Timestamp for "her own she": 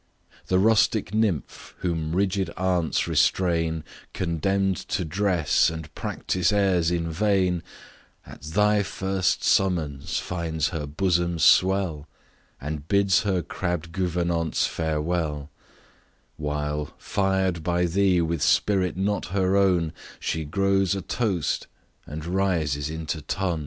19.27-20.45